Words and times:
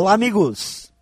Olá, 0.00 0.12
amigos! 0.12 0.92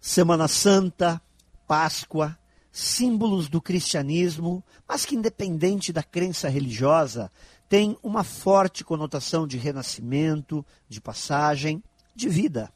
Semana 0.00 0.48
Santa, 0.48 1.22
Páscoa, 1.68 2.36
símbolos 2.72 3.48
do 3.48 3.62
cristianismo, 3.62 4.64
mas 4.88 5.06
que, 5.06 5.14
independente 5.14 5.92
da 5.92 6.02
crença 6.02 6.48
religiosa, 6.48 7.30
tem 7.68 7.96
uma 8.02 8.24
forte 8.24 8.82
conotação 8.82 9.46
de 9.46 9.56
renascimento, 9.56 10.66
de 10.88 11.00
passagem, 11.00 11.80
de 12.12 12.28
vida. 12.28 12.72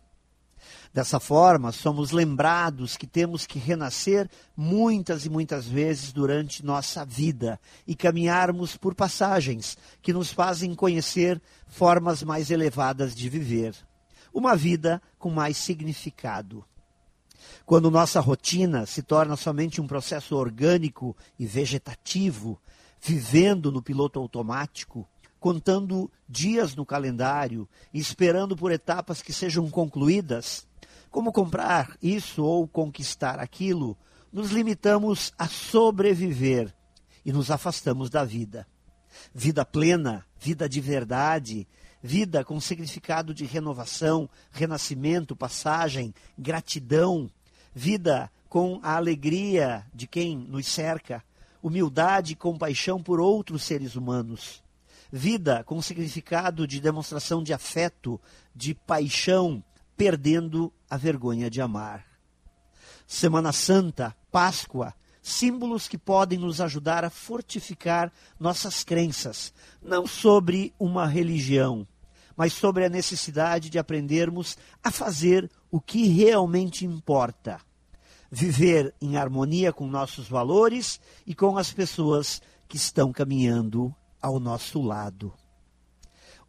Dessa 0.93 1.19
forma, 1.19 1.73
somos 1.73 2.13
lembrados 2.13 2.97
que 2.97 3.09
temos 3.09 3.45
que 3.45 3.59
renascer 3.59 4.31
muitas 4.57 5.27
e 5.27 5.29
muitas 5.29 5.67
vezes 5.67 6.13
durante 6.13 6.65
nossa 6.65 7.05
vida 7.05 7.59
e 7.85 7.97
caminharmos 7.97 8.77
por 8.77 8.95
passagens 8.95 9.77
que 10.01 10.13
nos 10.13 10.33
fazem 10.33 10.73
conhecer 10.73 11.43
formas 11.67 12.23
mais 12.23 12.53
elevadas 12.53 13.13
de 13.13 13.29
viver. 13.29 13.75
Uma 14.35 14.57
vida 14.57 15.01
com 15.17 15.31
mais 15.31 15.57
significado. 15.57 16.65
Quando 17.65 17.89
nossa 17.89 18.19
rotina 18.19 18.85
se 18.85 19.01
torna 19.01 19.37
somente 19.37 19.81
um 19.81 19.87
processo 19.87 20.35
orgânico 20.37 21.17
e 21.39 21.47
vegetativo, 21.47 22.61
vivendo 23.01 23.71
no 23.71 23.81
piloto 23.81 24.19
automático, 24.19 25.09
contando 25.39 26.11
dias 26.29 26.75
no 26.75 26.85
calendário 26.85 27.69
e 27.93 28.01
esperando 28.01 28.57
por 28.57 28.73
etapas 28.73 29.23
que 29.23 29.33
sejam 29.33 29.71
concluídas, 29.71 30.67
como 31.13 31.31
comprar 31.31 31.97
isso 32.03 32.43
ou 32.43 32.67
conquistar 32.67 33.39
aquilo, 33.39 33.97
nos 34.33 34.51
limitamos 34.51 35.33
a 35.39 35.47
sobreviver 35.47 36.75
e 37.25 37.33
nos 37.33 37.53
afastamos 37.53 38.11
da 38.11 38.25
vida. 38.25 38.67
Vida 39.33 39.65
plena, 39.65 40.27
vida 40.41 40.69
de 40.69 40.81
verdade, 40.81 41.69
vida 42.07 42.45
com 42.45 42.61
significado 42.61 43.33
de 43.33 43.47
renovação, 43.47 44.29
renascimento, 44.53 45.35
passagem, 45.35 46.15
gratidão, 46.39 47.31
vida 47.75 48.31
com 48.47 48.79
a 48.83 48.97
alegria 48.97 49.87
de 49.95 50.07
quem 50.07 50.37
nos 50.37 50.67
cerca, 50.67 51.25
humildade 51.63 52.35
e 52.35 52.37
compaixão 52.37 53.03
por 53.03 53.19
outros 53.19 53.63
seres 53.63 53.97
humanos. 53.97 54.63
Vida 55.11 55.65
com 55.65 55.81
significado 55.81 56.67
de 56.67 56.79
demonstração 56.79 57.43
de 57.43 57.55
afeto, 57.55 58.21
de 58.55 58.75
paixão, 58.75 59.65
perdendo 59.97 60.71
a 60.91 60.99
vergonha 60.99 61.49
de 61.49 61.63
amar. 61.63 62.05
Semana 63.07 63.51
Santa, 63.51 64.15
Páscoa, 64.31 64.93
símbolos 65.23 65.89
que 65.89 65.97
podem 65.97 66.39
nos 66.39 66.61
ajudar 66.61 67.03
a 67.03 67.09
fortificar 67.09 68.13
nossas 68.39 68.85
crenças, 68.85 69.55
não 69.81 70.07
sobre 70.07 70.75
uma 70.79 71.07
religião, 71.07 71.87
mas 72.37 72.53
sobre 72.53 72.85
a 72.85 72.89
necessidade 72.89 73.71
de 73.71 73.79
aprendermos 73.79 74.57
a 74.83 74.91
fazer 74.91 75.51
o 75.71 75.81
que 75.81 76.07
realmente 76.09 76.85
importa. 76.85 77.61
Viver 78.31 78.95
em 79.01 79.17
harmonia 79.17 79.73
com 79.73 79.87
nossos 79.87 80.29
valores 80.29 81.01
e 81.27 81.35
com 81.35 81.57
as 81.57 81.73
pessoas 81.73 82.43
que 82.69 82.77
estão 82.77 83.13
caminhando 83.13 83.95
ao 84.21 84.41
nosso 84.41 84.83
lado. 84.83 85.33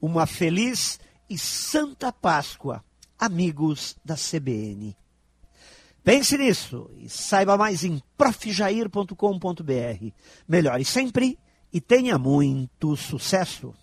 Uma 0.02 0.25
feliz 0.25 1.00
e 1.30 1.38
santa 1.38 2.11
Páscoa 2.11 2.83
amigos 3.17 3.95
da 4.03 4.16
CBN. 4.16 4.95
Pense 6.03 6.38
nisso 6.38 6.89
e 6.97 7.09
saiba 7.09 7.58
mais 7.58 7.83
em 7.83 8.02
profjair.com.br. 8.17 10.11
Melhore 10.47 10.86
sempre 10.86 11.39
e 11.73 11.81
tenha 11.81 12.17
muito 12.19 12.95
sucesso! 12.95 13.73